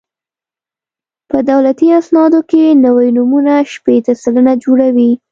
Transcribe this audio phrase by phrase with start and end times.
[1.29, 5.11] په دولتي اسنادو کې نوي نومونه شپېته سلنه جوړوي